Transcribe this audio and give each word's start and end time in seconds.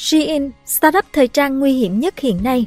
Shein, 0.00 0.50
startup 0.66 1.04
thời 1.12 1.28
trang 1.28 1.58
nguy 1.58 1.72
hiểm 1.72 2.00
nhất 2.00 2.18
hiện 2.18 2.38
nay. 2.42 2.66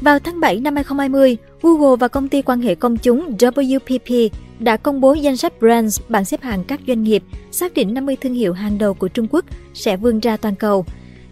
Vào 0.00 0.18
tháng 0.18 0.40
7 0.40 0.60
năm 0.60 0.74
2020, 0.74 1.36
Google 1.62 1.96
và 1.96 2.08
công 2.08 2.28
ty 2.28 2.42
quan 2.42 2.60
hệ 2.60 2.74
công 2.74 2.96
chúng 2.96 3.36
WPP 3.38 4.28
đã 4.58 4.76
công 4.76 5.00
bố 5.00 5.14
danh 5.14 5.36
sách 5.36 5.52
brands 5.60 6.00
bảng 6.08 6.24
xếp 6.24 6.42
hạng 6.42 6.64
các 6.64 6.80
doanh 6.86 7.02
nghiệp 7.02 7.22
xác 7.50 7.74
định 7.74 7.94
50 7.94 8.16
thương 8.20 8.34
hiệu 8.34 8.52
hàng 8.52 8.78
đầu 8.78 8.94
của 8.94 9.08
Trung 9.08 9.26
Quốc 9.30 9.44
sẽ 9.74 9.96
vươn 9.96 10.20
ra 10.20 10.36
toàn 10.36 10.54
cầu. 10.54 10.84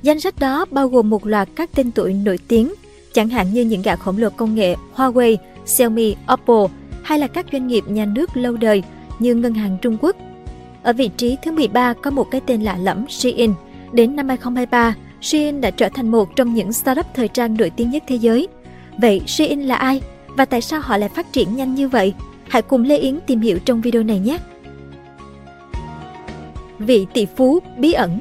Danh 0.03 0.21
sách 0.21 0.39
đó 0.39 0.65
bao 0.71 0.89
gồm 0.89 1.11
một 1.11 1.27
loạt 1.27 1.49
các 1.55 1.71
tên 1.75 1.91
tuổi 1.91 2.13
nổi 2.13 2.39
tiếng, 2.49 2.75
chẳng 3.13 3.29
hạn 3.29 3.53
như 3.53 3.65
những 3.65 3.83
gã 3.83 3.97
khổng 3.97 4.19
lồ 4.19 4.31
công 4.31 4.55
nghệ 4.55 4.77
Huawei, 4.95 5.37
Xiaomi, 5.67 6.17
Oppo, 6.33 6.69
hay 7.03 7.19
là 7.19 7.27
các 7.27 7.47
doanh 7.53 7.67
nghiệp 7.67 7.85
nhà 7.89 8.05
nước 8.05 8.37
lâu 8.37 8.53
đời 8.53 8.83
như 9.19 9.35
Ngân 9.35 9.55
hàng 9.55 9.79
Trung 9.83 9.97
Quốc. 10.01 10.17
Ở 10.83 10.93
vị 10.93 11.11
trí 11.17 11.37
thứ 11.45 11.53
13 11.53 11.95
có 12.03 12.11
một 12.11 12.31
cái 12.31 12.41
tên 12.47 12.63
lạ 12.63 12.79
lẫm 12.79 13.05
Shein. 13.09 13.53
Đến 13.93 14.17
năm 14.17 14.29
2023, 14.29 14.95
Shein 15.21 15.61
đã 15.61 15.71
trở 15.71 15.89
thành 15.89 16.11
một 16.11 16.37
trong 16.37 16.55
những 16.55 16.73
startup 16.73 17.07
thời 17.15 17.29
trang 17.29 17.57
nổi 17.57 17.71
tiếng 17.71 17.91
nhất 17.91 18.03
thế 18.07 18.17
giới. 18.17 18.49
Vậy 18.99 19.23
Shein 19.27 19.61
là 19.61 19.75
ai? 19.75 20.03
Và 20.27 20.45
tại 20.45 20.61
sao 20.61 20.81
họ 20.81 20.97
lại 20.97 21.09
phát 21.09 21.33
triển 21.33 21.57
nhanh 21.57 21.75
như 21.75 21.89
vậy? 21.89 22.15
Hãy 22.49 22.63
cùng 22.63 22.83
Lê 22.83 22.99
Yến 22.99 23.19
tìm 23.27 23.41
hiểu 23.41 23.59
trong 23.65 23.81
video 23.81 24.03
này 24.03 24.19
nhé! 24.19 24.39
Vị 26.79 27.07
tỷ 27.15 27.27
phú 27.37 27.59
bí 27.79 27.93
ẩn 27.93 28.19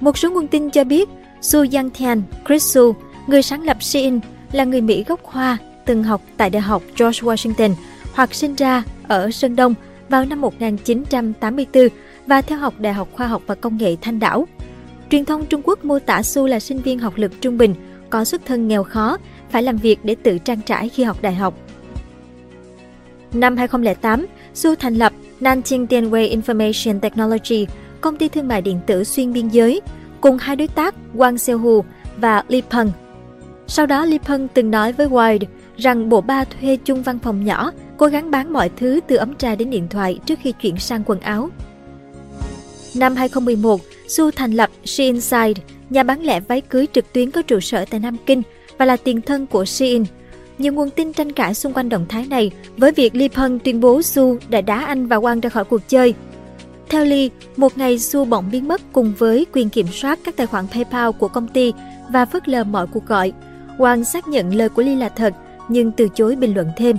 Một 0.00 0.18
số 0.18 0.30
nguồn 0.30 0.46
tin 0.46 0.70
cho 0.70 0.84
biết 0.84 1.08
Su 1.40 1.64
Yangtian, 1.72 2.22
Chris 2.46 2.76
Su, 2.76 2.94
người 3.26 3.42
sáng 3.42 3.62
lập 3.62 3.82
Shein, 3.82 4.20
là 4.52 4.64
người 4.64 4.80
Mỹ 4.80 5.04
gốc 5.08 5.20
Hoa, 5.24 5.58
từng 5.84 6.04
học 6.04 6.22
tại 6.36 6.50
Đại 6.50 6.62
học 6.62 6.82
George 6.98 7.20
Washington 7.20 7.74
hoặc 8.12 8.34
sinh 8.34 8.54
ra 8.54 8.82
ở 9.08 9.30
Sơn 9.30 9.56
Đông 9.56 9.74
vào 10.08 10.24
năm 10.24 10.40
1984 10.40 11.88
và 12.30 12.42
theo 12.42 12.58
học 12.58 12.74
Đại 12.78 12.92
học 12.92 13.08
Khoa 13.12 13.26
học 13.26 13.42
và 13.46 13.54
Công 13.54 13.76
nghệ 13.76 13.96
Thanh 14.00 14.18
Đảo. 14.18 14.48
Truyền 15.10 15.24
thông 15.24 15.46
Trung 15.46 15.60
Quốc 15.64 15.84
mô 15.84 15.98
tả 15.98 16.22
Su 16.22 16.46
là 16.46 16.60
sinh 16.60 16.78
viên 16.78 16.98
học 16.98 17.12
lực 17.16 17.32
trung 17.40 17.58
bình, 17.58 17.74
có 18.10 18.24
xuất 18.24 18.46
thân 18.46 18.68
nghèo 18.68 18.84
khó, 18.84 19.18
phải 19.50 19.62
làm 19.62 19.76
việc 19.76 19.98
để 20.04 20.14
tự 20.22 20.38
trang 20.38 20.60
trải 20.66 20.88
khi 20.88 21.02
học 21.02 21.22
đại 21.22 21.34
học. 21.34 21.54
Năm 23.32 23.56
2008, 23.56 24.26
Su 24.54 24.74
thành 24.74 24.94
lập 24.94 25.12
Nanjing 25.40 25.86
tianwei 25.86 26.40
Information 26.40 27.00
Technology, 27.00 27.66
công 28.00 28.16
ty 28.16 28.28
thương 28.28 28.48
mại 28.48 28.62
điện 28.62 28.80
tử 28.86 29.04
xuyên 29.04 29.32
biên 29.32 29.48
giới, 29.48 29.80
cùng 30.20 30.38
hai 30.38 30.56
đối 30.56 30.68
tác 30.68 30.94
Wang 31.14 31.36
Xiaohu 31.36 31.84
và 32.16 32.44
Li 32.48 32.62
Peng. 32.70 32.90
Sau 33.66 33.86
đó 33.86 34.04
Li 34.04 34.18
Peng 34.18 34.48
từng 34.48 34.70
nói 34.70 34.92
với 34.92 35.08
Wired 35.08 35.44
rằng 35.76 36.08
bộ 36.08 36.20
ba 36.20 36.44
thuê 36.44 36.76
chung 36.84 37.02
văn 37.02 37.18
phòng 37.18 37.44
nhỏ, 37.44 37.72
cố 37.96 38.06
gắng 38.06 38.30
bán 38.30 38.52
mọi 38.52 38.70
thứ 38.76 39.00
từ 39.06 39.16
ấm 39.16 39.34
trà 39.34 39.54
đến 39.54 39.70
điện 39.70 39.88
thoại 39.88 40.18
trước 40.26 40.38
khi 40.42 40.52
chuyển 40.52 40.76
sang 40.78 41.02
quần 41.06 41.20
áo. 41.20 41.50
Năm 42.94 43.16
2011, 43.16 43.80
Su 44.08 44.30
thành 44.30 44.52
lập 44.52 44.70
Sheinside, 44.84 45.62
nhà 45.90 46.02
bán 46.02 46.22
lẻ 46.22 46.40
váy 46.40 46.60
cưới 46.60 46.86
trực 46.92 47.12
tuyến 47.12 47.30
có 47.30 47.42
trụ 47.42 47.60
sở 47.60 47.84
tại 47.90 48.00
Nam 48.00 48.16
Kinh 48.26 48.42
và 48.78 48.84
là 48.84 48.96
tiền 48.96 49.20
thân 49.20 49.46
của 49.46 49.64
Shein. 49.64 50.04
Nhiều 50.58 50.72
nguồn 50.72 50.90
tin 50.90 51.12
tranh 51.12 51.32
cãi 51.32 51.54
xung 51.54 51.72
quanh 51.72 51.88
động 51.88 52.06
thái 52.08 52.26
này 52.26 52.50
với 52.76 52.92
việc 52.92 53.14
Li 53.14 53.28
Peng 53.28 53.58
tuyên 53.58 53.80
bố 53.80 54.02
Su 54.02 54.36
đã 54.48 54.60
đá 54.60 54.84
anh 54.84 55.06
và 55.06 55.16
Wang 55.16 55.40
ra 55.40 55.50
khỏi 55.50 55.64
cuộc 55.64 55.88
chơi. 55.88 56.14
Theo 56.88 57.04
Li, 57.04 57.30
một 57.56 57.78
ngày 57.78 57.98
Su 57.98 58.24
bỗng 58.24 58.50
biến 58.50 58.68
mất 58.68 58.80
cùng 58.92 59.14
với 59.18 59.46
quyền 59.52 59.68
kiểm 59.68 59.86
soát 59.92 60.18
các 60.24 60.36
tài 60.36 60.46
khoản 60.46 60.66
PayPal 60.68 61.10
của 61.18 61.28
công 61.28 61.48
ty 61.48 61.72
và 62.12 62.24
phớt 62.24 62.48
lờ 62.48 62.64
mọi 62.64 62.86
cuộc 62.86 63.06
gọi. 63.06 63.32
Wang 63.78 64.02
xác 64.02 64.28
nhận 64.28 64.54
lời 64.54 64.68
của 64.68 64.82
Li 64.82 64.96
là 64.96 65.08
thật, 65.08 65.34
nhưng 65.68 65.92
từ 65.92 66.08
chối 66.14 66.36
bình 66.36 66.54
luận 66.54 66.68
thêm. 66.76 66.96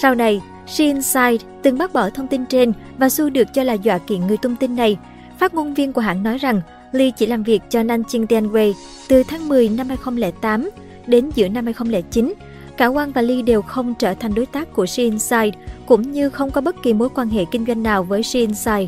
Sau 0.00 0.14
này, 0.14 0.40
Shinside 0.66 1.46
từng 1.62 1.78
bác 1.78 1.92
bỏ 1.92 2.10
thông 2.10 2.26
tin 2.26 2.46
trên 2.46 2.72
và 2.98 3.08
Su 3.08 3.30
được 3.30 3.54
cho 3.54 3.62
là 3.62 3.72
dọa 3.72 3.98
kiện 3.98 4.26
người 4.26 4.36
tung 4.36 4.56
tin 4.56 4.76
này. 4.76 4.96
Phát 5.38 5.54
ngôn 5.54 5.74
viên 5.74 5.92
của 5.92 6.00
hãng 6.00 6.22
nói 6.22 6.38
rằng 6.38 6.60
Lee 6.92 7.10
chỉ 7.10 7.26
làm 7.26 7.42
việc 7.42 7.62
cho 7.70 7.80
Nanjing 7.80 8.26
Tianwei 8.26 8.72
từ 9.08 9.22
tháng 9.22 9.48
10 9.48 9.68
năm 9.68 9.88
2008 9.88 10.70
đến 11.06 11.30
giữa 11.34 11.48
năm 11.48 11.64
2009. 11.64 12.34
Cả 12.76 12.88
Wang 12.88 13.12
và 13.12 13.22
Lee 13.22 13.42
đều 13.42 13.62
không 13.62 13.94
trở 13.94 14.14
thành 14.14 14.34
đối 14.34 14.46
tác 14.46 14.72
của 14.72 14.86
Shinside, 14.86 15.50
cũng 15.86 16.12
như 16.12 16.30
không 16.30 16.50
có 16.50 16.60
bất 16.60 16.82
kỳ 16.82 16.94
mối 16.94 17.08
quan 17.08 17.28
hệ 17.28 17.44
kinh 17.50 17.66
doanh 17.66 17.82
nào 17.82 18.02
với 18.02 18.22
Shinside. 18.22 18.86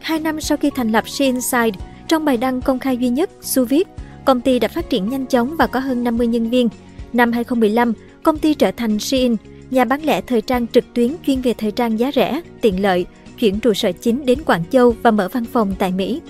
Hai 0.00 0.18
năm 0.18 0.40
sau 0.40 0.58
khi 0.58 0.70
thành 0.70 0.92
lập 0.92 1.08
Shinside, 1.08 1.70
trong 2.08 2.24
bài 2.24 2.36
đăng 2.36 2.60
công 2.60 2.78
khai 2.78 2.96
duy 2.96 3.08
nhất, 3.08 3.30
Su 3.40 3.64
viết, 3.64 3.88
công 4.24 4.40
ty 4.40 4.58
đã 4.58 4.68
phát 4.68 4.90
triển 4.90 5.08
nhanh 5.08 5.26
chóng 5.26 5.56
và 5.56 5.66
có 5.66 5.80
hơn 5.80 6.04
50 6.04 6.26
nhân 6.26 6.50
viên. 6.50 6.68
Năm 7.12 7.32
2015, 7.32 7.92
công 8.22 8.38
ty 8.38 8.54
trở 8.54 8.70
thành 8.70 8.98
Shein, 8.98 9.36
nhà 9.70 9.84
bán 9.84 10.04
lẻ 10.04 10.20
thời 10.20 10.40
trang 10.40 10.66
trực 10.66 10.84
tuyến 10.94 11.14
chuyên 11.26 11.40
về 11.40 11.54
thời 11.54 11.70
trang 11.70 11.98
giá 11.98 12.10
rẻ, 12.14 12.40
tiện 12.60 12.82
lợi, 12.82 13.06
chuyển 13.38 13.60
trụ 13.60 13.74
sở 13.74 13.92
chính 13.92 14.26
đến 14.26 14.42
Quảng 14.42 14.64
Châu 14.70 14.94
và 15.02 15.10
mở 15.10 15.28
văn 15.32 15.44
phòng 15.44 15.74
tại 15.78 15.92
Mỹ. 15.92 16.20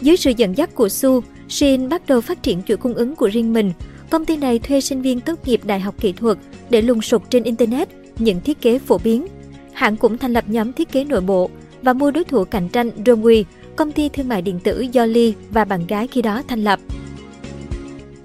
Dưới 0.00 0.16
sự 0.16 0.32
dẫn 0.36 0.56
dắt 0.56 0.74
của 0.74 0.88
Su, 0.88 1.22
Shein 1.48 1.88
bắt 1.88 2.02
đầu 2.06 2.20
phát 2.20 2.42
triển 2.42 2.62
chuỗi 2.62 2.76
cung 2.76 2.94
ứng 2.94 3.16
của 3.16 3.26
riêng 3.26 3.52
mình. 3.52 3.72
Công 4.10 4.24
ty 4.24 4.36
này 4.36 4.58
thuê 4.58 4.80
sinh 4.80 5.02
viên 5.02 5.20
tốt 5.20 5.38
nghiệp 5.44 5.60
đại 5.64 5.80
học 5.80 5.94
kỹ 6.00 6.12
thuật 6.12 6.38
để 6.70 6.82
lùng 6.82 7.02
sục 7.02 7.30
trên 7.30 7.42
Internet 7.42 7.88
những 8.18 8.40
thiết 8.40 8.60
kế 8.60 8.78
phổ 8.78 8.98
biến. 8.98 9.26
Hãng 9.72 9.96
cũng 9.96 10.18
thành 10.18 10.32
lập 10.32 10.44
nhóm 10.46 10.72
thiết 10.72 10.92
kế 10.92 11.04
nội 11.04 11.20
bộ 11.20 11.50
và 11.82 11.92
mua 11.92 12.10
đối 12.10 12.24
thủ 12.24 12.44
cạnh 12.44 12.68
tranh 12.68 12.90
Domwe, 13.04 13.44
công 13.76 13.92
ty 13.92 14.08
thương 14.08 14.28
mại 14.28 14.42
điện 14.42 14.60
tử 14.64 14.80
do 14.80 15.06
Lee 15.06 15.32
và 15.50 15.64
bạn 15.64 15.86
gái 15.86 16.06
khi 16.06 16.22
đó 16.22 16.42
thành 16.48 16.64
lập. 16.64 16.80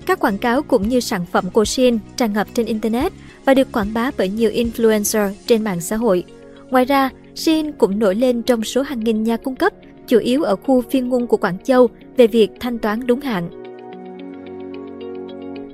Các 0.06 0.20
quảng 0.20 0.38
cáo 0.38 0.62
cũng 0.62 0.90
như 0.90 1.00
sản 1.00 1.26
phẩm 1.32 1.46
của 1.54 1.66
Shein 1.66 2.00
tràn 2.18 2.34
ngập 2.34 2.48
trên 2.54 2.66
Internet 2.66 3.14
và 3.46 3.54
được 3.54 3.72
quảng 3.72 3.94
bá 3.94 4.12
bởi 4.18 4.30
nhiều 4.30 4.52
influencer 4.52 5.32
trên 5.48 5.64
mạng 5.64 5.82
xã 5.82 5.96
hội. 5.96 6.24
Ngoài 6.70 6.86
ra, 6.86 7.10
Shein 7.36 7.72
cũng 7.72 8.00
nổi 8.00 8.16
lên 8.16 8.42
trong 8.42 8.64
số 8.64 8.82
hàng 8.82 9.00
nghìn 9.00 9.24
nhà 9.24 9.38
cung 9.38 9.56
cấp, 9.56 9.74
chủ 10.08 10.20
yếu 10.20 10.44
ở 10.44 10.56
khu 10.56 10.82
phiên 10.82 11.10
ngôn 11.10 11.28
của 11.28 11.38
Quảng 11.38 11.58
Châu 11.64 11.90
về 12.18 12.28
việc 12.28 12.50
thanh 12.60 12.80
toán 12.80 13.08
đúng 13.08 13.20
hạn. 13.20 13.50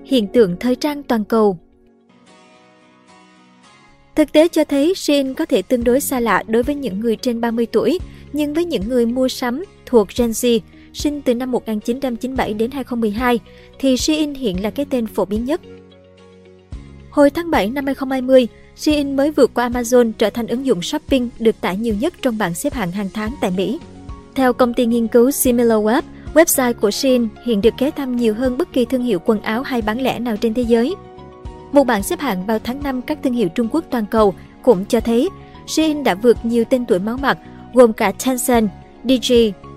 Hiện 0.05 0.27
tượng 0.27 0.55
thời 0.59 0.75
trang 0.75 1.03
toàn 1.03 1.25
cầu 1.25 1.57
Thực 4.15 4.31
tế 4.31 4.47
cho 4.47 4.63
thấy 4.63 4.93
Shein 4.95 5.33
có 5.33 5.45
thể 5.45 5.61
tương 5.61 5.83
đối 5.83 5.99
xa 5.99 6.19
lạ 6.19 6.43
đối 6.47 6.63
với 6.63 6.75
những 6.75 6.99
người 6.99 7.15
trên 7.15 7.41
30 7.41 7.65
tuổi, 7.65 7.99
nhưng 8.33 8.53
với 8.53 8.65
những 8.65 8.89
người 8.89 9.05
mua 9.05 9.27
sắm 9.27 9.63
thuộc 9.85 10.07
Gen 10.17 10.29
Z, 10.29 10.59
sinh 10.93 11.21
từ 11.21 11.35
năm 11.35 11.51
1997 11.51 12.53
đến 12.53 12.71
2012, 12.71 13.39
thì 13.79 13.97
Shein 13.97 14.33
hiện 14.33 14.63
là 14.63 14.69
cái 14.69 14.85
tên 14.89 15.07
phổ 15.07 15.25
biến 15.25 15.45
nhất. 15.45 15.61
Hồi 17.09 17.29
tháng 17.29 17.51
7 17.51 17.69
năm 17.69 17.85
2020, 17.85 18.47
Shein 18.75 19.15
mới 19.15 19.31
vượt 19.31 19.51
qua 19.53 19.69
Amazon 19.69 20.11
trở 20.17 20.29
thành 20.29 20.47
ứng 20.47 20.65
dụng 20.65 20.81
shopping 20.81 21.29
được 21.39 21.61
tải 21.61 21.77
nhiều 21.77 21.95
nhất 21.99 22.13
trong 22.21 22.37
bảng 22.37 22.53
xếp 22.53 22.73
hạng 22.73 22.91
hàng 22.91 23.09
tháng 23.13 23.31
tại 23.41 23.51
Mỹ. 23.57 23.79
Theo 24.35 24.53
công 24.53 24.73
ty 24.73 24.85
nghiên 24.85 25.07
cứu 25.07 25.29
SimilarWeb, 25.29 26.01
website 26.33 26.73
của 26.73 26.91
Shein 26.91 27.27
hiện 27.43 27.61
được 27.61 27.73
ghé 27.77 27.91
thăm 27.91 28.15
nhiều 28.15 28.33
hơn 28.33 28.57
bất 28.57 28.73
kỳ 28.73 28.85
thương 28.85 29.03
hiệu 29.03 29.19
quần 29.25 29.41
áo 29.41 29.63
hay 29.63 29.81
bán 29.81 30.01
lẻ 30.01 30.19
nào 30.19 30.37
trên 30.37 30.53
thế 30.53 30.61
giới. 30.61 30.95
Một 31.71 31.83
bảng 31.83 32.03
xếp 32.03 32.19
hạng 32.19 32.45
vào 32.45 32.59
tháng 32.59 32.83
5 32.83 33.01
các 33.01 33.17
thương 33.23 33.33
hiệu 33.33 33.49
Trung 33.49 33.67
Quốc 33.71 33.85
toàn 33.89 34.05
cầu 34.11 34.33
cũng 34.61 34.85
cho 34.85 34.99
thấy 34.99 35.29
Shein 35.67 36.03
đã 36.03 36.15
vượt 36.15 36.45
nhiều 36.45 36.63
tên 36.69 36.85
tuổi 36.85 36.99
máu 36.99 37.17
mặt 37.17 37.37
gồm 37.73 37.93
cả 37.93 38.11
Tencent, 38.25 38.69
DG, 39.03 39.33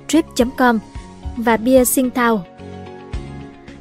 Trip.com 0.09 0.79
và 1.37 1.57
Bia 1.57 1.85
Singtao. 1.85 2.45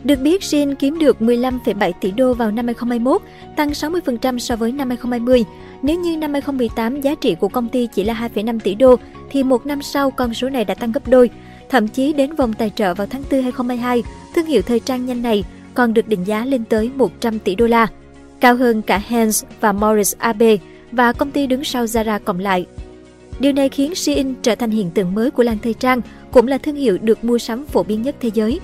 Được 0.03 0.19
biết, 0.19 0.41
Jin 0.41 0.75
kiếm 0.75 0.99
được 0.99 1.17
15,7 1.19 1.91
tỷ 2.01 2.11
đô 2.11 2.33
vào 2.33 2.51
năm 2.51 2.65
2021, 2.65 3.21
tăng 3.55 3.69
60% 3.69 4.37
so 4.37 4.55
với 4.55 4.71
năm 4.71 4.89
2020. 4.89 5.43
Nếu 5.81 5.99
như 5.99 6.17
năm 6.17 6.33
2018 6.33 7.01
giá 7.01 7.15
trị 7.15 7.35
của 7.35 7.47
công 7.47 7.69
ty 7.69 7.87
chỉ 7.87 8.03
là 8.03 8.29
2,5 8.35 8.59
tỷ 8.59 8.75
đô, 8.75 8.95
thì 9.29 9.43
một 9.43 9.65
năm 9.65 9.81
sau 9.81 10.11
con 10.11 10.33
số 10.33 10.49
này 10.49 10.65
đã 10.65 10.73
tăng 10.73 10.91
gấp 10.91 11.07
đôi. 11.07 11.29
Thậm 11.69 11.87
chí 11.87 12.13
đến 12.13 12.35
vòng 12.35 12.53
tài 12.53 12.69
trợ 12.69 12.93
vào 12.93 13.07
tháng 13.07 13.23
4 13.31 13.41
2022, 13.41 14.03
thương 14.35 14.45
hiệu 14.45 14.61
thời 14.61 14.79
trang 14.79 15.05
nhanh 15.05 15.21
này 15.21 15.43
còn 15.73 15.93
được 15.93 16.07
định 16.07 16.23
giá 16.23 16.45
lên 16.45 16.63
tới 16.65 16.91
100 16.95 17.39
tỷ 17.39 17.55
đô 17.55 17.67
la, 17.67 17.87
cao 18.39 18.55
hơn 18.55 18.81
cả 18.81 18.97
Hans 18.97 19.43
và 19.61 19.71
Morris 19.71 20.15
AB 20.17 20.43
và 20.91 21.13
công 21.13 21.31
ty 21.31 21.47
đứng 21.47 21.63
sau 21.63 21.85
Zara 21.85 22.19
cộng 22.19 22.39
lại. 22.39 22.65
Điều 23.39 23.53
này 23.53 23.69
khiến 23.69 23.95
Shein 23.95 24.33
trở 24.41 24.55
thành 24.55 24.71
hiện 24.71 24.91
tượng 24.91 25.15
mới 25.15 25.31
của 25.31 25.43
làng 25.43 25.57
thời 25.63 25.73
trang, 25.73 26.01
cũng 26.33 26.47
là 26.47 26.57
thương 26.57 26.75
hiệu 26.75 26.97
được 26.97 27.23
mua 27.23 27.37
sắm 27.37 27.65
phổ 27.65 27.83
biến 27.83 28.01
nhất 28.01 28.15
thế 28.19 28.31
giới. 28.33 28.59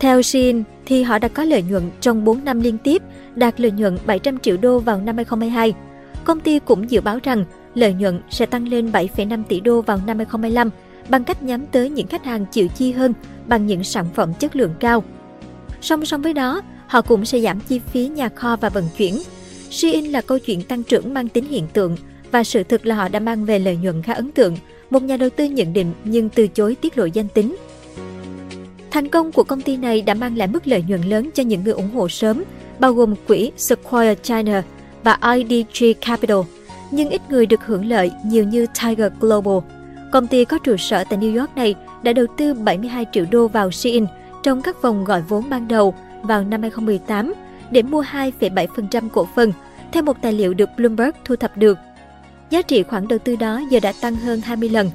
Theo 0.00 0.22
Shein, 0.22 0.62
thì 0.86 1.02
họ 1.02 1.18
đã 1.18 1.28
có 1.28 1.44
lợi 1.44 1.62
nhuận 1.62 1.90
trong 2.00 2.24
4 2.24 2.44
năm 2.44 2.60
liên 2.60 2.78
tiếp, 2.78 3.02
đạt 3.34 3.60
lợi 3.60 3.70
nhuận 3.70 3.98
700 4.06 4.38
triệu 4.38 4.56
đô 4.56 4.78
vào 4.78 5.00
năm 5.00 5.16
2022. 5.16 5.74
Công 6.24 6.40
ty 6.40 6.58
cũng 6.58 6.90
dự 6.90 7.00
báo 7.00 7.18
rằng 7.22 7.44
lợi 7.74 7.92
nhuận 7.92 8.20
sẽ 8.30 8.46
tăng 8.46 8.68
lên 8.68 8.90
7,5 8.90 9.42
tỷ 9.48 9.60
đô 9.60 9.80
vào 9.80 9.96
năm 10.06 10.16
2025 10.18 10.70
bằng 11.08 11.24
cách 11.24 11.42
nhắm 11.42 11.66
tới 11.66 11.90
những 11.90 12.06
khách 12.06 12.24
hàng 12.24 12.46
chịu 12.52 12.68
chi 12.68 12.92
hơn 12.92 13.14
bằng 13.46 13.66
những 13.66 13.84
sản 13.84 14.06
phẩm 14.14 14.34
chất 14.34 14.56
lượng 14.56 14.74
cao. 14.80 15.04
Song 15.80 16.06
song 16.06 16.22
với 16.22 16.32
đó, 16.32 16.62
họ 16.86 17.02
cũng 17.02 17.24
sẽ 17.24 17.40
giảm 17.40 17.60
chi 17.60 17.78
phí 17.78 18.08
nhà 18.08 18.28
kho 18.28 18.56
và 18.56 18.68
vận 18.68 18.84
chuyển. 18.96 19.18
Shein 19.70 20.04
là 20.04 20.20
câu 20.20 20.38
chuyện 20.38 20.62
tăng 20.62 20.82
trưởng 20.82 21.14
mang 21.14 21.28
tính 21.28 21.44
hiện 21.44 21.66
tượng 21.72 21.96
và 22.30 22.44
sự 22.44 22.62
thực 22.62 22.86
là 22.86 22.94
họ 22.94 23.08
đã 23.08 23.20
mang 23.20 23.44
về 23.44 23.58
lợi 23.58 23.76
nhuận 23.76 24.02
khá 24.02 24.12
ấn 24.12 24.30
tượng, 24.30 24.56
một 24.96 25.02
nhà 25.02 25.16
đầu 25.16 25.30
tư 25.30 25.44
nhận 25.44 25.72
định 25.72 25.92
nhưng 26.04 26.28
từ 26.28 26.48
chối 26.48 26.76
tiết 26.80 26.98
lộ 26.98 27.04
danh 27.04 27.28
tính. 27.28 27.56
Thành 28.90 29.08
công 29.08 29.32
của 29.32 29.44
công 29.44 29.60
ty 29.60 29.76
này 29.76 30.02
đã 30.02 30.14
mang 30.14 30.36
lại 30.36 30.48
mức 30.48 30.66
lợi 30.66 30.84
nhuận 30.88 31.02
lớn 31.02 31.30
cho 31.34 31.42
những 31.42 31.64
người 31.64 31.72
ủng 31.72 31.90
hộ 31.90 32.08
sớm, 32.08 32.44
bao 32.78 32.92
gồm 32.92 33.14
quỹ 33.28 33.52
Sequoia 33.56 34.14
China 34.14 34.62
và 35.04 35.18
IDG 35.34 35.84
Capital. 36.00 36.38
nhưng 36.90 37.10
ít 37.10 37.22
người 37.30 37.46
được 37.46 37.66
hưởng 37.66 37.84
lợi 37.84 38.10
nhiều 38.26 38.44
như 38.44 38.66
Tiger 38.82 39.12
Global. 39.20 39.58
Công 40.12 40.26
ty 40.26 40.44
có 40.44 40.58
trụ 40.58 40.76
sở 40.76 41.04
tại 41.04 41.18
New 41.18 41.40
York 41.40 41.56
này 41.56 41.74
đã 42.02 42.12
đầu 42.12 42.26
tư 42.36 42.54
72 42.54 43.06
triệu 43.12 43.24
đô 43.30 43.48
vào 43.48 43.70
Shein 43.70 44.06
trong 44.42 44.62
các 44.62 44.82
vòng 44.82 45.04
gọi 45.04 45.22
vốn 45.28 45.44
ban 45.50 45.68
đầu 45.68 45.94
vào 46.22 46.44
năm 46.44 46.62
2018 46.62 47.34
để 47.70 47.82
mua 47.82 48.02
2,7% 48.02 49.08
cổ 49.08 49.28
phần, 49.34 49.52
theo 49.92 50.02
một 50.02 50.16
tài 50.22 50.32
liệu 50.32 50.54
được 50.54 50.68
Bloomberg 50.76 51.10
thu 51.24 51.36
thập 51.36 51.56
được. 51.56 51.78
Giá 52.50 52.62
trị 52.62 52.82
khoản 52.82 53.08
đầu 53.08 53.18
tư 53.18 53.36
đó 53.36 53.60
giờ 53.70 53.80
đã 53.80 53.92
tăng 54.00 54.16
hơn 54.16 54.40
20 54.40 54.68
lần. 54.68 54.90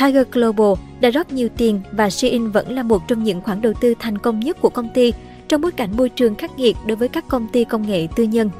Tiger 0.00 0.26
Global 0.32 0.84
đã 1.00 1.10
rót 1.10 1.32
nhiều 1.32 1.48
tiền 1.56 1.80
và 1.92 2.10
Shein 2.10 2.50
vẫn 2.50 2.74
là 2.74 2.82
một 2.82 3.08
trong 3.08 3.24
những 3.24 3.40
khoản 3.40 3.62
đầu 3.62 3.72
tư 3.80 3.94
thành 3.98 4.18
công 4.18 4.40
nhất 4.40 4.56
của 4.60 4.70
công 4.70 4.88
ty 4.94 5.12
trong 5.48 5.60
bối 5.60 5.72
cảnh 5.72 5.96
môi 5.96 6.08
trường 6.08 6.34
khắc 6.34 6.58
nghiệt 6.58 6.76
đối 6.86 6.96
với 6.96 7.08
các 7.08 7.28
công 7.28 7.48
ty 7.48 7.64
công 7.64 7.88
nghệ 7.88 8.06
tư 8.16 8.24
nhân. 8.24 8.50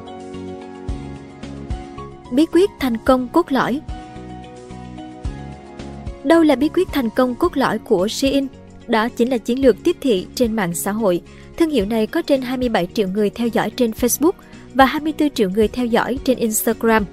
Bí 2.31 2.45
quyết 2.45 2.69
thành 2.79 2.97
công 3.05 3.27
cốt 3.27 3.51
lõi 3.51 3.81
Đâu 6.23 6.43
là 6.43 6.55
bí 6.55 6.69
quyết 6.69 6.87
thành 6.93 7.09
công 7.09 7.35
cốt 7.35 7.57
lõi 7.57 7.79
của 7.79 8.07
Shein? 8.07 8.47
Đó 8.87 9.09
chính 9.09 9.29
là 9.29 9.37
chiến 9.37 9.61
lược 9.61 9.83
tiếp 9.83 9.97
thị 10.01 10.27
trên 10.35 10.53
mạng 10.53 10.73
xã 10.73 10.91
hội. 10.91 11.21
Thương 11.57 11.69
hiệu 11.69 11.85
này 11.85 12.07
có 12.07 12.21
trên 12.21 12.41
27 12.41 12.87
triệu 12.93 13.07
người 13.07 13.29
theo 13.29 13.47
dõi 13.47 13.69
trên 13.69 13.91
Facebook 13.91 14.31
và 14.73 14.85
24 14.85 15.29
triệu 15.29 15.49
người 15.49 15.67
theo 15.67 15.85
dõi 15.85 16.19
trên 16.23 16.37
Instagram. 16.37 17.05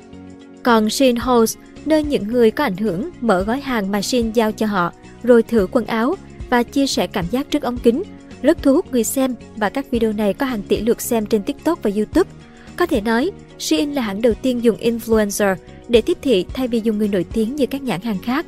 Còn 0.67 0.91
Shin 0.91 1.17
House, 1.17 1.61
nơi 1.85 2.03
những 2.03 2.29
người 2.29 2.51
có 2.51 2.65
ảnh 2.65 2.77
hưởng 2.77 3.11
mở 3.21 3.43
gói 3.43 3.61
hàng 3.61 3.93
mà 3.93 4.03
Shin 4.03 4.33
giao 4.33 4.53
cho 4.53 4.67
họ, 4.67 4.93
rồi 5.23 5.43
thử 5.43 5.67
quần 5.73 5.87
áo 5.87 6.15
và 6.51 6.63
chia 6.63 6.87
sẻ 6.87 7.07
cảm 7.07 7.25
giác 7.31 7.51
trước 7.51 7.63
ống 7.63 7.79
kính, 7.79 8.03
rất 8.43 8.63
thu 8.63 8.75
hút 8.75 8.93
người 8.93 9.05
xem 9.05 9.35
và 9.57 9.69
các 9.69 9.91
video 9.91 10.13
này 10.13 10.35
có 10.35 10.47
hàng 10.47 10.63
tỷ 10.63 10.81
lượt 10.81 11.01
xem 11.01 11.27
trên 11.27 11.43
TikTok 11.43 11.83
và 11.83 11.91
YouTube. 11.97 12.31
Có 12.77 12.87
thể 12.87 13.01
nói, 13.01 13.31
Shein 13.59 13.93
là 13.93 14.03
hãng 14.03 14.23
đầu 14.23 14.35
tiên 14.35 14.65
dùng 14.65 14.77
influencer 14.77 15.57
để 15.89 16.01
tiếp 16.01 16.19
thị 16.23 16.47
thay 16.55 16.69
vì 16.69 16.81
dùng 16.85 16.99
người 16.99 17.09
nổi 17.09 17.25
tiếng 17.33 17.57
như 17.57 17.67
các 17.67 17.83
nhãn 17.83 18.01
hàng 18.01 18.19
khác. 18.23 18.47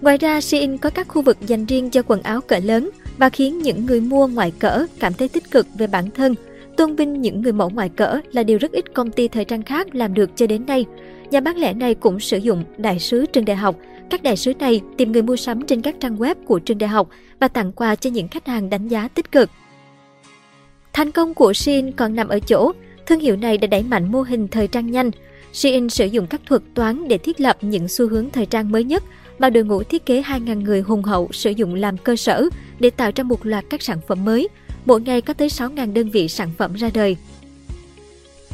Ngoài 0.00 0.18
ra, 0.18 0.40
Shein 0.40 0.78
có 0.78 0.90
các 0.90 1.08
khu 1.08 1.22
vực 1.22 1.36
dành 1.46 1.66
riêng 1.66 1.90
cho 1.90 2.02
quần 2.06 2.22
áo 2.22 2.40
cỡ 2.40 2.58
lớn 2.58 2.90
và 3.18 3.28
khiến 3.28 3.58
những 3.58 3.86
người 3.86 4.00
mua 4.00 4.26
ngoại 4.26 4.52
cỡ 4.58 4.86
cảm 5.00 5.14
thấy 5.14 5.28
tích 5.28 5.50
cực 5.50 5.66
về 5.78 5.86
bản 5.86 6.10
thân. 6.10 6.34
Tôn 6.78 6.96
vinh 6.96 7.20
những 7.20 7.42
người 7.42 7.52
mẫu 7.52 7.70
ngoại 7.70 7.88
cỡ 7.88 8.20
là 8.32 8.42
điều 8.42 8.58
rất 8.58 8.72
ít 8.72 8.94
công 8.94 9.10
ty 9.10 9.28
thời 9.28 9.44
trang 9.44 9.62
khác 9.62 9.94
làm 9.94 10.14
được 10.14 10.30
cho 10.36 10.46
đến 10.46 10.66
nay. 10.66 10.84
Nhà 11.30 11.40
bán 11.40 11.56
lẻ 11.56 11.72
này 11.72 11.94
cũng 11.94 12.20
sử 12.20 12.36
dụng 12.36 12.64
đại 12.76 12.98
sứ 12.98 13.26
trường 13.26 13.44
đại 13.44 13.56
học. 13.56 13.76
Các 14.10 14.22
đại 14.22 14.36
sứ 14.36 14.54
này 14.54 14.80
tìm 14.96 15.12
người 15.12 15.22
mua 15.22 15.36
sắm 15.36 15.66
trên 15.66 15.82
các 15.82 15.96
trang 16.00 16.16
web 16.16 16.34
của 16.44 16.58
trường 16.58 16.78
đại 16.78 16.88
học 16.88 17.08
và 17.40 17.48
tặng 17.48 17.72
quà 17.72 17.94
cho 17.94 18.10
những 18.10 18.28
khách 18.28 18.46
hàng 18.46 18.70
đánh 18.70 18.88
giá 18.88 19.08
tích 19.08 19.32
cực. 19.32 19.50
Thành 20.92 21.10
công 21.10 21.34
của 21.34 21.52
Shein 21.52 21.92
còn 21.92 22.14
nằm 22.14 22.28
ở 22.28 22.40
chỗ, 22.40 22.72
thương 23.06 23.20
hiệu 23.20 23.36
này 23.36 23.58
đã 23.58 23.66
đẩy 23.66 23.82
mạnh 23.82 24.12
mô 24.12 24.22
hình 24.22 24.48
thời 24.48 24.68
trang 24.68 24.90
nhanh. 24.90 25.10
Shein 25.52 25.88
sử 25.88 26.06
dụng 26.06 26.26
các 26.26 26.40
thuật 26.46 26.62
toán 26.74 27.08
để 27.08 27.18
thiết 27.18 27.40
lập 27.40 27.56
những 27.60 27.88
xu 27.88 28.08
hướng 28.08 28.30
thời 28.30 28.46
trang 28.46 28.72
mới 28.72 28.84
nhất 28.84 29.04
mà 29.38 29.50
đội 29.50 29.64
ngũ 29.64 29.82
thiết 29.82 30.06
kế 30.06 30.22
2.000 30.22 30.62
người 30.62 30.80
hùng 30.80 31.02
hậu 31.02 31.28
sử 31.32 31.50
dụng 31.50 31.74
làm 31.74 31.96
cơ 31.96 32.16
sở 32.16 32.48
để 32.80 32.90
tạo 32.90 33.10
ra 33.16 33.24
một 33.24 33.46
loạt 33.46 33.64
các 33.70 33.82
sản 33.82 33.98
phẩm 34.08 34.24
mới. 34.24 34.48
Mỗi 34.88 35.00
ngày 35.00 35.20
có 35.20 35.34
tới 35.34 35.48
6.000 35.48 35.92
đơn 35.92 36.10
vị 36.10 36.28
sản 36.28 36.50
phẩm 36.58 36.74
ra 36.74 36.90
đời. 36.94 37.16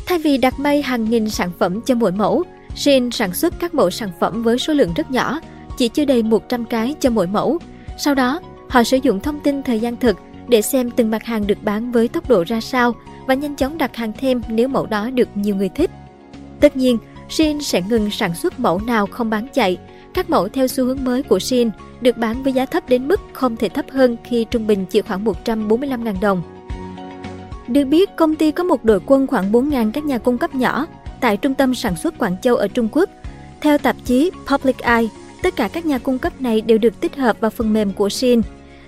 Thay 0.06 0.18
vì 0.18 0.38
đặt 0.38 0.60
may 0.60 0.82
hàng 0.82 1.10
nghìn 1.10 1.30
sản 1.30 1.50
phẩm 1.58 1.80
cho 1.80 1.94
mỗi 1.94 2.12
mẫu, 2.12 2.42
Shein 2.74 3.10
sản 3.10 3.34
xuất 3.34 3.54
các 3.60 3.74
mẫu 3.74 3.90
sản 3.90 4.10
phẩm 4.20 4.42
với 4.42 4.58
số 4.58 4.72
lượng 4.72 4.92
rất 4.96 5.10
nhỏ, 5.10 5.40
chỉ 5.78 5.88
chưa 5.88 6.04
đầy 6.04 6.22
100 6.22 6.64
cái 6.64 6.94
cho 7.00 7.10
mỗi 7.10 7.26
mẫu. 7.26 7.58
Sau 7.98 8.14
đó, 8.14 8.40
họ 8.68 8.82
sử 8.82 8.98
dụng 9.02 9.20
thông 9.20 9.40
tin 9.40 9.62
thời 9.62 9.80
gian 9.80 9.96
thực 9.96 10.16
để 10.48 10.62
xem 10.62 10.90
từng 10.90 11.10
mặt 11.10 11.24
hàng 11.24 11.46
được 11.46 11.58
bán 11.62 11.92
với 11.92 12.08
tốc 12.08 12.28
độ 12.28 12.44
ra 12.46 12.60
sao 12.60 12.94
và 13.26 13.34
nhanh 13.34 13.56
chóng 13.56 13.78
đặt 13.78 13.96
hàng 13.96 14.12
thêm 14.18 14.40
nếu 14.48 14.68
mẫu 14.68 14.86
đó 14.86 15.10
được 15.10 15.28
nhiều 15.34 15.56
người 15.56 15.68
thích. 15.68 15.90
Tất 16.60 16.76
nhiên, 16.76 16.98
Shein 17.28 17.60
sẽ 17.60 17.82
ngừng 17.88 18.10
sản 18.10 18.34
xuất 18.34 18.60
mẫu 18.60 18.80
nào 18.86 19.06
không 19.06 19.30
bán 19.30 19.46
chạy 19.54 19.78
các 20.14 20.30
mẫu 20.30 20.48
theo 20.48 20.66
xu 20.66 20.84
hướng 20.84 21.04
mới 21.04 21.22
của 21.22 21.38
Shein 21.38 21.70
được 22.00 22.16
bán 22.16 22.42
với 22.42 22.52
giá 22.52 22.66
thấp 22.66 22.88
đến 22.88 23.08
mức 23.08 23.20
không 23.32 23.56
thể 23.56 23.68
thấp 23.68 23.84
hơn 23.90 24.16
khi 24.24 24.46
trung 24.50 24.66
bình 24.66 24.84
chỉ 24.90 25.00
khoảng 25.00 25.24
145.000 25.24 26.20
đồng. 26.20 26.42
Được 27.68 27.84
biết, 27.84 28.16
công 28.16 28.34
ty 28.34 28.50
có 28.50 28.64
một 28.64 28.84
đội 28.84 29.00
quân 29.06 29.26
khoảng 29.26 29.52
4.000 29.52 29.90
các 29.92 30.04
nhà 30.04 30.18
cung 30.18 30.38
cấp 30.38 30.54
nhỏ 30.54 30.86
tại 31.20 31.36
trung 31.36 31.54
tâm 31.54 31.74
sản 31.74 31.96
xuất 31.96 32.18
Quảng 32.18 32.36
Châu 32.42 32.56
ở 32.56 32.68
Trung 32.68 32.88
Quốc. 32.92 33.10
Theo 33.60 33.78
tạp 33.78 33.96
chí 34.04 34.30
Public 34.46 34.78
Eye, 34.78 35.08
tất 35.42 35.56
cả 35.56 35.68
các 35.68 35.86
nhà 35.86 35.98
cung 35.98 36.18
cấp 36.18 36.40
này 36.40 36.60
đều 36.60 36.78
được 36.78 37.00
tích 37.00 37.16
hợp 37.16 37.40
vào 37.40 37.50
phần 37.50 37.72
mềm 37.72 37.92
của 37.92 38.08
Shein 38.08 38.42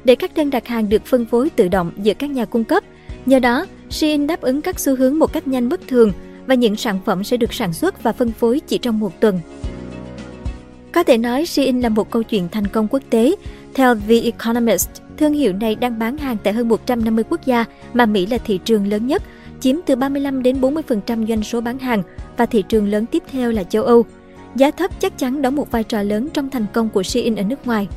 để 0.05 0.15
các 0.15 0.35
đơn 0.35 0.51
đặt 0.51 0.67
hàng 0.67 0.89
được 0.89 1.07
phân 1.07 1.25
phối 1.25 1.51
tự 1.51 1.69
động 1.69 1.91
giữa 1.97 2.15
các 2.15 2.31
nhà 2.31 2.45
cung 2.45 2.65
cấp. 2.65 2.85
Nhờ 3.27 3.39
đó, 3.39 3.67
Shein 3.91 4.27
đáp 4.27 4.41
ứng 4.41 4.63
các 4.63 4.81
xu 4.81 4.97
hướng 4.97 5.19
một 5.19 5.33
cách 5.33 5.47
nhanh 5.47 5.69
bất 5.69 5.81
thường 5.89 6.13
và 6.47 6.55
những 6.55 6.77
sản 6.77 6.99
phẩm 7.05 7.25
sẽ 7.25 7.37
được 7.37 7.55
sản 7.55 7.73
xuất 7.73 8.03
và 8.03 8.13
phân 8.13 8.33
phối 8.33 8.61
chỉ 8.61 8.79
trong 8.79 9.01
một 9.01 9.21
tuần. 9.21 9.41
Có 10.93 11.03
thể 11.03 11.19
nói 11.19 11.47
Shein 11.47 11.81
là 11.81 11.89
một 11.89 12.11
câu 12.11 12.23
chuyện 12.23 12.49
thành 12.53 12.67
công 12.67 12.89
quốc 12.89 13.03
tế. 13.11 13.35
Theo 13.75 13.95
The 14.09 14.21
Economist, 14.21 14.89
thương 15.17 15.33
hiệu 15.33 15.53
này 15.53 15.75
đang 15.75 15.99
bán 15.99 16.17
hàng 16.19 16.37
tại 16.43 16.53
hơn 16.53 16.69
150 16.69 17.25
quốc 17.31 17.47
gia 17.47 17.65
mà 17.95 18.07
Mỹ 18.07 18.27
là 18.27 18.39
thị 18.39 18.61
trường 18.65 18.87
lớn 18.87 19.07
nhất, 19.07 19.23
chiếm 19.61 19.77
từ 19.87 19.97
35 19.97 20.43
đến 20.43 20.61
40% 20.61 21.27
doanh 21.27 21.43
số 21.43 21.61
bán 21.61 21.79
hàng 21.79 22.03
và 22.37 22.47
thị 22.47 22.65
trường 22.69 22.89
lớn 22.89 23.07
tiếp 23.07 23.23
theo 23.33 23.53
là 23.53 23.65
châu 23.65 23.85
Âu. 23.85 24.05
Giá 24.55 24.71
thấp 24.71 25.01
chắc 25.01 25.19
chắn 25.19 25.43
đóng 25.43 25.57
một 25.57 25.71
vai 25.71 25.85
trò 25.85 26.03
lớn 26.03 26.29
trong 26.33 26.51
thành 26.51 26.67
công 26.73 26.89
của 26.89 27.03
Shein 27.03 27.37
ở 27.37 27.43
nước 27.43 27.67
ngoài. 27.67 27.89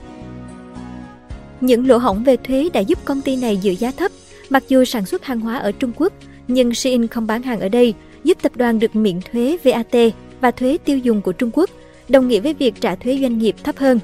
Những 1.62 1.88
lỗ 1.88 1.98
hổng 1.98 2.24
về 2.24 2.38
thuế 2.38 2.70
đã 2.74 2.80
giúp 2.80 3.00
công 3.06 3.22
ty 3.22 3.36
này 3.36 3.58
giữ 3.58 3.72
giá 3.72 3.92
thấp. 3.98 4.12
Mặc 4.50 4.64
dù 4.68 4.86
sản 4.86 5.06
xuất 5.06 5.26
hàng 5.26 5.40
hóa 5.40 5.58
ở 5.58 5.72
Trung 5.72 5.92
Quốc, 5.96 6.14
nhưng 6.48 6.74
Shein 6.74 7.08
không 7.08 7.28
bán 7.28 7.44
hàng 7.44 7.60
ở 7.60 7.70
đây, 7.70 7.94
giúp 8.24 8.38
tập 8.42 8.52
đoàn 8.56 8.80
được 8.80 8.96
miễn 8.96 9.20
thuế 9.32 9.58
VAT 9.64 9.96
và 10.42 10.52
thuế 10.52 10.78
tiêu 10.86 10.98
dùng 10.98 11.22
của 11.22 11.32
Trung 11.32 11.50
Quốc– 11.54 11.70
đồng 12.10 12.28
nghĩa 12.28 12.40
với 12.40 12.54
việc 12.54 12.82
trả 12.82 12.96
thuế 12.96 13.20
doanh 13.22 13.38
nghiệp 13.38 13.56
thấp 13.64 13.78
hơn. 13.78 14.00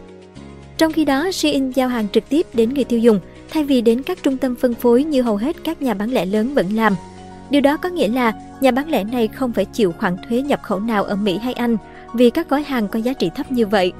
Trong 0.77 0.91
khi 0.91 1.05
đó, 1.05 1.31
Shein 1.31 1.71
giao 1.71 1.89
hàng 1.89 2.07
trực 2.13 2.29
tiếp 2.29 2.45
đến 2.53 2.73
người 2.73 2.83
tiêu 2.83 2.99
dùng 2.99 3.19
thay 3.49 3.63
vì 3.63 3.81
đến 3.81 4.03
các 4.03 4.23
trung 4.23 4.37
tâm 4.37 4.55
phân 4.55 4.73
phối 4.73 5.03
như 5.03 5.21
hầu 5.21 5.37
hết 5.37 5.55
các 5.63 5.81
nhà 5.81 5.93
bán 5.93 6.11
lẻ 6.11 6.25
lớn 6.25 6.53
vẫn 6.53 6.75
làm. 6.75 6.95
Điều 7.49 7.61
đó 7.61 7.77
có 7.77 7.89
nghĩa 7.89 8.07
là 8.07 8.33
nhà 8.61 8.71
bán 8.71 8.89
lẻ 8.89 9.03
này 9.03 9.27
không 9.27 9.51
phải 9.51 9.65
chịu 9.65 9.91
khoản 9.91 10.15
thuế 10.29 10.41
nhập 10.41 10.59
khẩu 10.63 10.79
nào 10.79 11.03
ở 11.03 11.15
Mỹ 11.15 11.37
hay 11.37 11.53
Anh 11.53 11.77
vì 12.13 12.29
các 12.29 12.49
gói 12.49 12.63
hàng 12.63 12.87
có 12.87 12.99
giá 12.99 13.13
trị 13.13 13.29
thấp 13.35 13.51
như 13.51 13.65
vậy. 13.65 13.93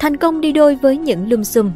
Thành 0.00 0.16
công 0.16 0.40
đi 0.40 0.52
đôi 0.52 0.74
với 0.74 0.96
những 0.96 1.30
lùm 1.30 1.42
xùm 1.42 1.70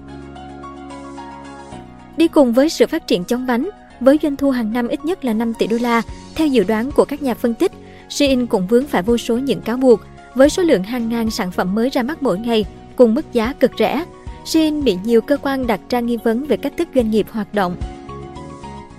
Đi 2.16 2.28
cùng 2.28 2.52
với 2.52 2.68
sự 2.68 2.86
phát 2.86 3.06
triển 3.06 3.24
chóng 3.24 3.46
vánh, 3.46 3.70
với 4.00 4.18
doanh 4.22 4.36
thu 4.36 4.50
hàng 4.50 4.72
năm 4.72 4.88
ít 4.88 5.04
nhất 5.04 5.24
là 5.24 5.32
5 5.32 5.54
tỷ 5.54 5.66
đô 5.66 5.76
la, 5.80 6.02
theo 6.34 6.46
dự 6.46 6.64
đoán 6.64 6.90
của 6.90 7.04
các 7.04 7.22
nhà 7.22 7.34
phân 7.34 7.54
tích, 7.54 7.72
Shein 8.08 8.46
cũng 8.46 8.66
vướng 8.66 8.86
phải 8.86 9.02
vô 9.02 9.18
số 9.18 9.38
những 9.38 9.60
cáo 9.60 9.76
buộc 9.76 10.00
với 10.34 10.50
số 10.50 10.62
lượng 10.62 10.82
hàng 10.82 11.08
ngàn 11.08 11.30
sản 11.30 11.50
phẩm 11.50 11.74
mới 11.74 11.90
ra 11.90 12.02
mắt 12.02 12.22
mỗi 12.22 12.38
ngày 12.38 12.64
cùng 12.96 13.14
mức 13.14 13.32
giá 13.32 13.52
cực 13.52 13.70
rẻ. 13.78 14.04
Shein 14.44 14.84
bị 14.84 14.96
nhiều 15.04 15.20
cơ 15.20 15.36
quan 15.36 15.66
đặt 15.66 15.80
ra 15.90 16.00
nghi 16.00 16.16
vấn 16.24 16.44
về 16.44 16.56
cách 16.56 16.72
thức 16.76 16.88
doanh 16.94 17.10
nghiệp 17.10 17.26
hoạt 17.30 17.54
động. 17.54 17.76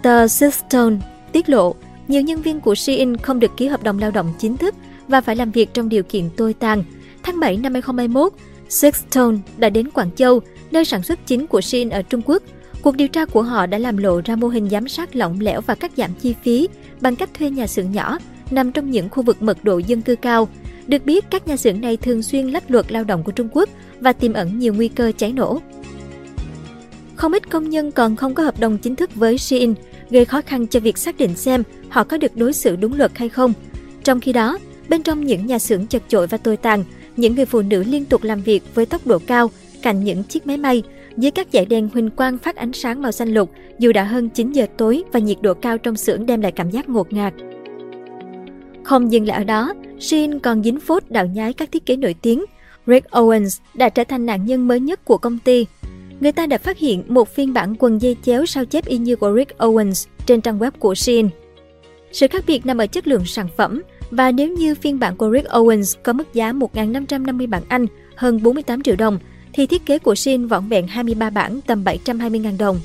Tờ 0.02 0.28
Stone 0.28 0.96
tiết 1.32 1.50
lộ 1.50 1.76
nhiều 2.08 2.22
nhân 2.22 2.42
viên 2.42 2.60
của 2.60 2.76
Shein 2.76 3.18
không 3.18 3.40
được 3.40 3.58
ký 3.58 3.68
hợp 3.68 3.84
đồng 3.84 4.00
lao 4.00 4.12
động 4.12 4.34
chính 4.40 4.58
thức 4.58 4.76
và 5.08 5.22
phải 5.22 5.36
làm 5.36 5.52
việc 5.52 5.74
trong 5.74 5.90
điều 5.90 6.04
kiện 6.04 6.30
tồi 6.38 6.54
tàn. 6.54 6.84
Tháng 7.24 7.40
7 7.40 7.58
năm 7.58 7.74
2021, 7.74 8.34
Sixstone 8.70 9.38
đã 9.58 9.70
đến 9.70 9.90
Quảng 9.90 10.12
Châu, 10.16 10.42
nơi 10.72 10.86
sản 10.86 11.04
xuất 11.04 11.20
chính 11.26 11.48
của 11.48 11.62
Shein 11.62 11.90
ở 11.90 12.02
Trung 12.02 12.22
Quốc. 12.26 12.44
Cuộc 12.82 12.96
điều 12.96 13.08
tra 13.08 13.26
của 13.26 13.42
họ 13.42 13.66
đã 13.66 13.78
làm 13.78 13.98
lộ 13.98 14.22
ra 14.26 14.36
mô 14.36 14.48
hình 14.48 14.70
giám 14.70 14.88
sát 14.88 15.16
lỏng 15.16 15.40
lẻo 15.40 15.62
và 15.62 15.76
cắt 15.76 15.92
giảm 15.98 16.12
chi 16.22 16.36
phí 16.44 16.68
bằng 17.02 17.16
cách 17.16 17.30
thuê 17.34 17.50
nhà 17.50 17.68
xưởng 17.68 17.92
nhỏ 17.92 18.18
nằm 18.52 18.72
trong 18.72 18.92
những 18.92 19.10
khu 19.10 19.24
vực 19.24 19.42
mật 19.42 19.64
độ 19.64 19.78
dân 19.78 20.02
cư 20.02 20.16
cao. 20.16 20.48
Được 20.88 21.06
biết, 21.06 21.26
các 21.30 21.48
nhà 21.48 21.58
xưởng 21.58 21.82
này 21.82 21.98
thường 21.98 22.24
xuyên 22.24 22.48
lách 22.48 22.72
luật 22.72 22.92
lao 22.92 23.04
động 23.04 23.24
của 23.24 23.32
Trung 23.32 23.50
Quốc 23.52 23.70
và 24.00 24.14
tiềm 24.14 24.34
ẩn 24.34 24.60
nhiều 24.60 24.74
nguy 24.74 24.88
cơ 24.88 25.12
cháy 25.18 25.32
nổ. 25.32 25.62
Không 27.16 27.34
ít 27.34 27.50
công 27.50 27.70
nhân 27.70 27.92
còn 27.92 28.16
không 28.16 28.34
có 28.34 28.44
hợp 28.44 28.60
đồng 28.60 28.78
chính 28.78 28.96
thức 28.96 29.16
với 29.16 29.38
Shein, 29.38 29.74
gây 30.10 30.26
khó 30.26 30.42
khăn 30.42 30.68
cho 30.68 30.80
việc 30.80 30.98
xác 30.98 31.18
định 31.18 31.36
xem 31.36 31.64
họ 31.90 32.04
có 32.04 32.18
được 32.18 32.36
đối 32.36 32.54
xử 32.54 32.76
đúng 32.76 32.98
luật 32.98 33.18
hay 33.18 33.30
không. 33.30 33.54
Trong 34.04 34.20
khi 34.20 34.34
đó, 34.34 34.58
bên 34.90 35.04
trong 35.04 35.26
những 35.26 35.46
nhà 35.46 35.60
xưởng 35.60 35.88
chật 35.88 36.04
chội 36.08 36.28
và 36.28 36.38
tồi 36.38 36.58
tàn, 36.58 36.84
những 37.18 37.36
người 37.36 37.46
phụ 37.46 37.62
nữ 37.62 37.84
liên 37.84 38.06
tục 38.06 38.24
làm 38.24 38.42
việc 38.42 38.64
với 38.76 38.86
tốc 38.86 39.08
độ 39.08 39.20
cao 39.20 39.52
cạnh 39.82 40.04
những 40.04 40.24
chiếc 40.24 40.48
máy 40.48 40.58
may, 40.58 40.84
dưới 41.20 41.32
các 41.32 41.48
dải 41.54 41.66
đèn 41.66 41.90
huỳnh 41.94 42.10
quang 42.10 42.38
phát 42.38 42.56
ánh 42.56 42.74
sáng 42.74 43.02
màu 43.02 43.12
xanh 43.12 43.34
lục 43.34 43.52
dù 43.80 43.92
đã 43.92 44.04
hơn 44.04 44.30
9 44.30 44.52
giờ 44.52 44.66
tối 44.78 45.04
và 45.12 45.20
nhiệt 45.20 45.38
độ 45.42 45.54
cao 45.54 45.78
trong 45.78 45.96
xưởng 45.96 46.26
đem 46.26 46.42
lại 46.42 46.52
cảm 46.52 46.70
giác 46.70 46.90
ngột 46.90 47.14
ngạt. 47.14 47.34
Không 48.84 49.12
dừng 49.12 49.28
lại 49.28 49.38
ở 49.38 49.44
đó, 49.44 49.74
Shin 50.00 50.40
còn 50.40 50.64
dính 50.64 50.80
phốt 50.80 51.04
đạo 51.10 51.26
nhái 51.26 51.54
các 51.54 51.72
thiết 51.72 51.86
kế 51.86 51.96
nổi 51.96 52.16
tiếng. 52.22 52.46
Rick 52.88 53.10
Owens 53.10 53.60
đã 53.74 53.90
trở 53.90 54.04
thành 54.04 54.26
nạn 54.26 54.46
nhân 54.46 54.68
mới 54.68 54.80
nhất 54.80 55.06
của 55.06 55.18
công 55.18 55.40
ty. 55.40 55.66
Người 56.20 56.32
ta 56.32 56.48
đã 56.48 56.58
phát 56.58 56.78
hiện 56.78 57.04
một 57.08 57.30
phiên 57.30 57.54
bản 57.54 57.76
quần 57.80 58.02
dây 58.02 58.16
chéo 58.24 58.46
sao 58.46 58.66
chép 58.66 58.86
y 58.86 58.98
như 58.98 59.16
của 59.16 59.36
Rick 59.36 59.58
Owens 59.58 60.08
trên 60.26 60.42
trang 60.42 60.60
web 60.60 60.72
của 60.80 60.96
Shin. 60.96 61.30
Sự 62.12 62.28
khác 62.28 62.44
biệt 62.48 62.66
nằm 62.66 62.78
ở 62.78 62.88
chất 62.88 63.08
lượng 63.08 63.26
sản 63.26 63.48
phẩm 63.58 63.82
và 64.12 64.32
nếu 64.32 64.50
như 64.50 64.76
phiên 64.76 65.00
bản 65.00 65.16
của 65.16 65.32
Rick 65.32 65.50
Owens 65.50 66.00
có 66.04 66.14
mức 66.14 66.34
giá 66.34 66.54
1.550 66.54 67.50
bảng 67.50 67.64
Anh, 67.68 67.86
hơn 68.16 68.44
48 68.44 68.82
triệu 68.82 68.96
đồng, 68.96 69.20
thì 69.54 69.68
thiết 69.68 69.86
kế 69.86 70.00
của 70.00 70.16
Shin 70.16 70.48
vỏn 70.48 70.68
vẹn 70.68 70.88
23 70.88 71.30
bản 71.30 71.60
tầm 71.62 71.84
720.000 71.84 72.58
đồng. 72.58 72.80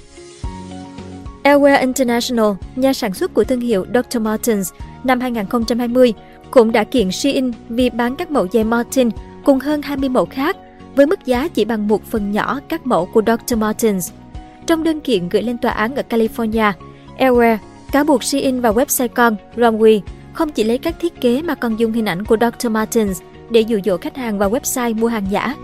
Airwear 1.44 1.80
International, 1.80 2.52
nhà 2.76 2.92
sản 2.92 3.14
xuất 3.14 3.35
của 3.35 3.44
thương 3.44 3.61
hiệu 3.61 3.87
Dr. 3.94 4.21
Martens, 4.21 4.73
năm 5.04 5.21
2020 5.21 6.14
cũng 6.50 6.73
đã 6.73 6.85
kiện 6.85 7.12
Shein 7.12 7.50
vì 7.68 7.90
bán 7.90 8.16
các 8.16 8.30
mẫu 8.30 8.47
giày 8.52 8.64
Martin 8.64 9.09
cùng 9.44 9.59
hơn 9.59 9.83
20 9.83 10.09
mẫu 10.09 10.26
khác 10.26 10.56
với 10.97 11.06
mức 11.06 11.25
giá 11.25 11.49
chỉ 11.49 11.64
bằng 11.64 11.88
một 11.88 12.04
phần 12.04 12.33
nhỏ 12.33 12.61
các 12.68 12.87
mẫu 12.87 13.06
của 13.06 13.23
Dr. 13.26 13.59
Martens. 13.59 14.11
Trong 14.66 14.85
đơn 14.85 15.00
kiện 15.00 15.28
gửi 15.28 15.42
lên 15.42 15.59
tòa 15.59 15.73
án 15.73 15.94
ở 15.94 16.02
California, 16.09 16.73
Airwear 17.18 17.56
cáo 17.92 18.04
buộc 18.04 18.25
Shein 18.25 18.61
và 18.61 18.71
website 18.71 19.09
con 19.09 19.37
Romwe 19.56 20.00
không 20.33 20.50
chỉ 20.50 20.64
lấy 20.64 20.78
các 20.78 21.00
thiết 21.00 21.21
kế 21.21 21.42
mà 21.42 21.54
còn 21.54 21.76
dùng 21.76 21.92
hình 21.92 22.09
ảnh 22.09 22.25
của 22.25 22.37
Dr. 22.40 22.71
Martens 22.71 23.21
để 23.50 23.61
dụ 23.61 23.78
dỗ 23.85 23.97
khách 23.97 24.16
hàng 24.16 24.38
vào 24.38 24.50
website 24.50 24.97
mua 24.97 25.09
hàng 25.09 25.26
giả. 25.30 25.54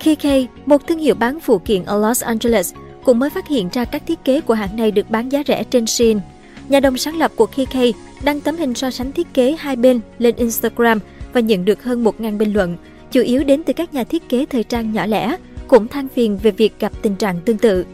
KK, 0.00 0.26
một 0.66 0.86
thương 0.86 0.98
hiệu 0.98 1.14
bán 1.14 1.40
phụ 1.40 1.58
kiện 1.58 1.84
ở 1.84 1.98
Los 1.98 2.22
Angeles, 2.22 2.74
cũng 3.04 3.18
mới 3.18 3.30
phát 3.30 3.48
hiện 3.48 3.68
ra 3.72 3.84
các 3.84 4.02
thiết 4.06 4.24
kế 4.24 4.40
của 4.40 4.54
hãng 4.54 4.76
này 4.76 4.90
được 4.90 5.10
bán 5.10 5.28
giá 5.28 5.42
rẻ 5.46 5.64
trên 5.64 5.86
Shein. 5.86 6.18
Nhà 6.68 6.80
đồng 6.80 6.96
sáng 6.96 7.18
lập 7.18 7.32
của 7.36 7.46
KK 7.46 7.76
đăng 8.24 8.40
tấm 8.40 8.56
hình 8.56 8.74
so 8.74 8.90
sánh 8.90 9.12
thiết 9.12 9.34
kế 9.34 9.56
hai 9.58 9.76
bên 9.76 10.00
lên 10.18 10.36
Instagram 10.36 10.98
và 11.32 11.40
nhận 11.40 11.64
được 11.64 11.84
hơn 11.84 12.04
1.000 12.04 12.38
bình 12.38 12.52
luận, 12.52 12.76
chủ 13.10 13.20
yếu 13.22 13.44
đến 13.44 13.62
từ 13.62 13.72
các 13.72 13.94
nhà 13.94 14.04
thiết 14.04 14.28
kế 14.28 14.46
thời 14.46 14.64
trang 14.64 14.92
nhỏ 14.92 15.06
lẻ, 15.06 15.36
cũng 15.68 15.88
than 15.88 16.08
phiền 16.08 16.38
về 16.42 16.50
việc 16.50 16.80
gặp 16.80 16.92
tình 17.02 17.16
trạng 17.16 17.40
tương 17.40 17.58
tự. 17.58 17.84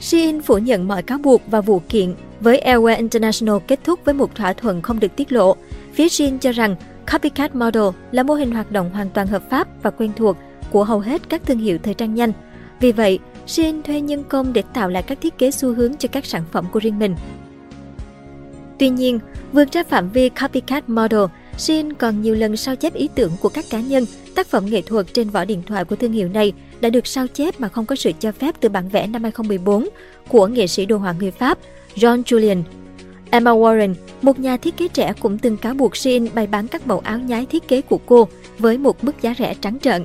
Shein 0.00 0.42
phủ 0.42 0.58
nhận 0.58 0.88
mọi 0.88 1.02
cáo 1.02 1.18
buộc 1.18 1.42
và 1.50 1.60
vụ 1.60 1.82
kiện 1.88 2.14
với 2.40 2.62
Airwear 2.66 2.96
International 2.96 3.56
kết 3.66 3.80
thúc 3.84 4.00
với 4.04 4.14
một 4.14 4.34
thỏa 4.34 4.52
thuận 4.52 4.82
không 4.82 5.00
được 5.00 5.16
tiết 5.16 5.32
lộ. 5.32 5.56
Phía 5.94 6.08
Shein 6.08 6.38
cho 6.38 6.52
rằng 6.52 6.76
Copycat 7.12 7.54
Model 7.54 7.82
là 8.12 8.22
mô 8.22 8.34
hình 8.34 8.52
hoạt 8.52 8.72
động 8.72 8.90
hoàn 8.90 9.10
toàn 9.10 9.26
hợp 9.26 9.50
pháp 9.50 9.68
và 9.82 9.90
quen 9.90 10.12
thuộc 10.16 10.36
của 10.70 10.84
hầu 10.84 11.00
hết 11.00 11.28
các 11.28 11.42
thương 11.46 11.58
hiệu 11.58 11.78
thời 11.82 11.94
trang 11.94 12.14
nhanh. 12.14 12.32
Vì 12.80 12.92
vậy, 12.92 13.18
Shein 13.46 13.82
thuê 13.82 14.00
nhân 14.00 14.24
công 14.28 14.52
để 14.52 14.62
tạo 14.74 14.88
lại 14.88 15.02
các 15.02 15.18
thiết 15.20 15.38
kế 15.38 15.50
xu 15.50 15.74
hướng 15.74 15.96
cho 15.96 16.08
các 16.12 16.26
sản 16.26 16.42
phẩm 16.52 16.66
của 16.72 16.80
riêng 16.80 16.98
mình. 16.98 17.14
Tuy 18.78 18.88
nhiên, 18.88 19.18
vượt 19.52 19.72
ra 19.72 19.82
phạm 19.82 20.10
vi 20.10 20.28
Copycat 20.28 20.88
Model, 20.88 21.24
Shein 21.58 21.92
còn 21.92 22.22
nhiều 22.22 22.34
lần 22.34 22.56
sao 22.56 22.76
chép 22.76 22.94
ý 22.94 23.08
tưởng 23.14 23.32
của 23.40 23.48
các 23.48 23.64
cá 23.70 23.80
nhân, 23.80 24.06
tác 24.34 24.46
phẩm 24.46 24.66
nghệ 24.66 24.82
thuật 24.82 25.06
trên 25.12 25.30
vỏ 25.30 25.44
điện 25.44 25.62
thoại 25.66 25.84
của 25.84 25.96
thương 25.96 26.12
hiệu 26.12 26.28
này 26.28 26.52
đã 26.80 26.90
được 26.90 27.06
sao 27.06 27.26
chép 27.26 27.60
mà 27.60 27.68
không 27.68 27.86
có 27.86 27.96
sự 27.96 28.12
cho 28.20 28.32
phép 28.32 28.54
từ 28.60 28.68
bản 28.68 28.88
vẽ 28.88 29.06
năm 29.06 29.22
2014 29.22 29.88
của 30.28 30.46
nghệ 30.46 30.66
sĩ 30.66 30.86
đồ 30.86 30.96
họa 30.96 31.14
người 31.18 31.30
Pháp 31.30 31.58
John 31.94 32.22
Julian. 32.22 32.62
Emma 33.30 33.50
Warren, 33.50 33.94
một 34.22 34.38
nhà 34.38 34.56
thiết 34.56 34.76
kế 34.76 34.88
trẻ 34.88 35.12
cũng 35.20 35.38
từng 35.38 35.56
cáo 35.56 35.74
buộc 35.74 35.96
Shein 35.96 36.28
bày 36.34 36.46
bán 36.46 36.68
các 36.68 36.86
mẫu 36.86 36.98
áo 36.98 37.18
nhái 37.18 37.46
thiết 37.46 37.68
kế 37.68 37.80
của 37.80 37.98
cô 38.06 38.28
với 38.58 38.78
một 38.78 39.04
mức 39.04 39.22
giá 39.22 39.34
rẻ 39.38 39.54
trắng 39.60 39.78
trợn. 39.82 40.04